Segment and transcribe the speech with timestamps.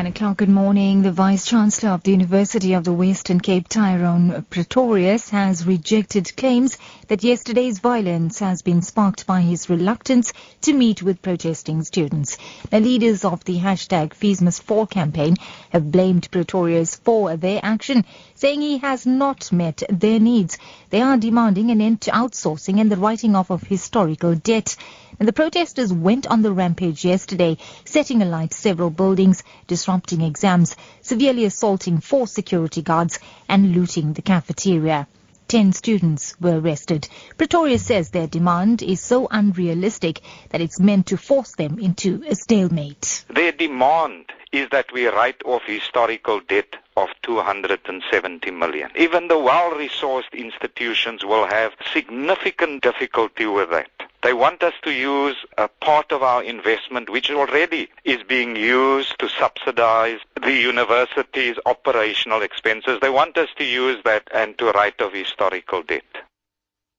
[0.00, 1.02] And o'clock, good morning.
[1.02, 6.78] The Vice Chancellor of the University of the Western Cape, Tyrone Pretorius, has rejected claims
[7.08, 10.32] that yesterday's violence has been sparked by his reluctance
[10.62, 12.38] to meet with protesting students.
[12.70, 15.36] The leaders of the hashtag Fees Must Fall campaign
[15.68, 20.56] have blamed Pretorius for their action, saying he has not met their needs.
[20.88, 24.76] They are demanding an end to outsourcing and the writing off of historical debt.
[25.18, 29.89] And the protesters went on the rampage yesterday, setting alight several buildings, disrupting
[30.20, 33.18] exams, severely assaulting four security guards,
[33.48, 35.06] and looting the cafeteria.
[35.48, 37.08] Ten students were arrested.
[37.36, 42.36] Pretorius says their demand is so unrealistic that it's meant to force them into a
[42.36, 43.24] stalemate.
[43.28, 48.90] Their demand is that we write off historical debt of 270 million.
[48.96, 53.90] Even the well-resourced institutions will have significant difficulty with that.
[54.22, 59.18] They want us to use a part of our investment, which already is being used
[59.18, 62.98] to subsidize the university's operational expenses.
[63.00, 66.04] They want us to use that and to write off historical debt.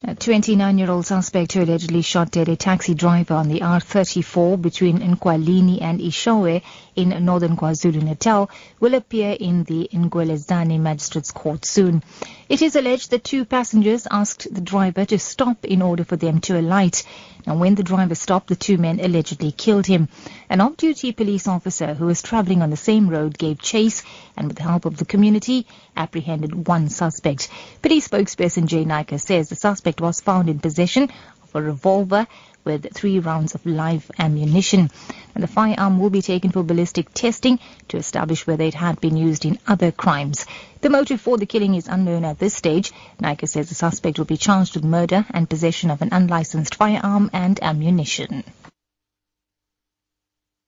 [0.03, 5.79] A 29-year-old suspect who allegedly shot dead a taxi driver on the R34 between Nkwalini
[5.79, 6.63] and Eshowe
[6.95, 12.01] in northern KwaZulu-Natal will appear in the Ngwelezane Magistrates Court soon.
[12.49, 16.41] It is alleged that two passengers asked the driver to stop in order for them
[16.41, 17.03] to alight.
[17.45, 20.09] Now, when the driver stopped, the two men allegedly killed him.
[20.49, 24.03] An off-duty police officer who was traveling on the same road gave chase
[24.35, 27.49] and with the help of the community apprehended one suspect.
[27.81, 31.09] Police spokesperson Jay Naicker says the suspect was found in possession
[31.43, 32.27] of a revolver
[32.63, 34.89] with three rounds of live ammunition.
[35.33, 39.17] And the firearm will be taken for ballistic testing to establish whether it had been
[39.17, 40.45] used in other crimes.
[40.81, 42.91] The motive for the killing is unknown at this stage.
[43.19, 47.29] Naicker says the suspect will be charged with murder and possession of an unlicensed firearm
[47.33, 48.43] and ammunition.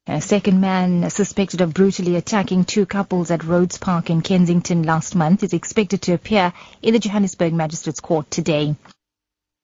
[0.06, 5.16] A second man suspected of brutally attacking two couples at Rhodes Park in Kensington last
[5.16, 6.52] month is expected to appear
[6.82, 8.76] in the Johannesburg Magistrates Court today.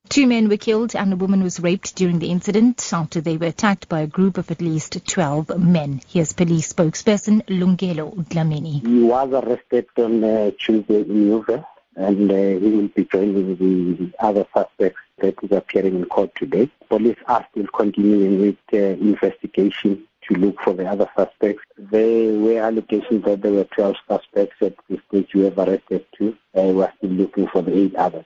[0.10, 3.46] Two men were killed and a woman was raped during the incident after they were
[3.46, 6.02] attacked by a group of at least 12 men.
[6.08, 8.82] Here's police spokesperson Lungelo Dlamini.
[8.82, 11.64] He was arrested on uh, Tuesday in
[11.96, 16.72] and uh, he will be joining the other suspects that is appearing in court today.
[16.90, 21.64] Police are still continuing with uh, investigation to look for the other suspects.
[21.78, 26.36] There were allegations that there were 12 suspects at the stage we have arrested two.
[26.58, 28.26] Uh, we are still looking for the eight others.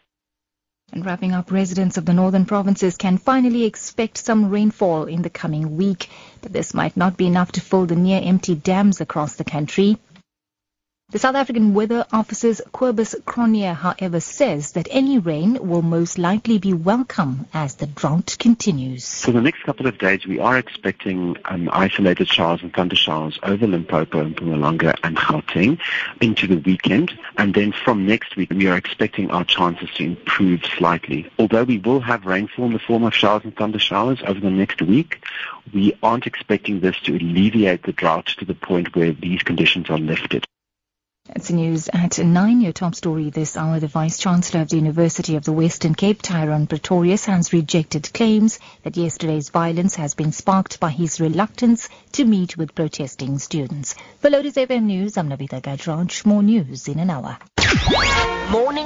[0.94, 5.30] And wrapping up, residents of the northern provinces can finally expect some rainfall in the
[5.32, 6.08] coming week.
[6.40, 9.98] But this might not be enough to fill the near empty dams across the country.
[11.14, 16.58] The South African Weather Office's Cobus Cronje, however, says that any rain will most likely
[16.58, 19.24] be welcome as the drought continues.
[19.24, 23.38] For the next couple of days, we are expecting um, isolated showers and thunder showers
[23.44, 25.80] over Limpopo Mpumalanga and Gauteng
[26.20, 27.16] into the weekend.
[27.38, 31.32] And then from next week, we are expecting our chances to improve slightly.
[31.38, 34.50] Although we will have rainfall in the form of showers and thunder showers over the
[34.50, 35.24] next week,
[35.72, 40.00] we aren't expecting this to alleviate the drought to the point where these conditions are
[40.00, 40.48] lifted.
[41.30, 42.60] It's news at 9.
[42.60, 43.80] Your top story this hour.
[43.80, 48.60] The Vice Chancellor of the University of the Western Cape, Tyrone Pretorius, has rejected claims
[48.84, 53.96] that yesterday's violence has been sparked by his reluctance to meet with protesting students.
[54.20, 56.26] For Lotus FM News, I'm Navita Gajraj.
[56.26, 57.38] More news in an hour.
[58.52, 58.86] Morning.